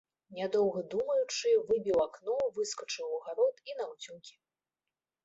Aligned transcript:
Нядоўга 0.35 0.81
думаючы, 0.93 1.51
выбіў 1.69 1.97
акно, 2.05 2.37
выскачыў 2.55 3.07
у 3.19 3.19
агарод 3.19 3.55
і 3.73 3.77
наўцёкі. 3.83 4.35